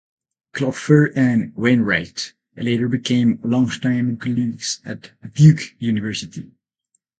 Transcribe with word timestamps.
Klopfer 0.55 1.15
and 1.15 1.55
Wainwright 1.55 2.33
later 2.57 2.87
became 2.89 3.39
longtime 3.43 4.17
colleagues 4.17 4.81
at 4.83 5.11
Duke 5.35 5.79
University. 5.79 6.49